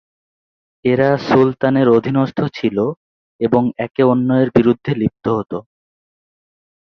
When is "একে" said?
3.77-4.03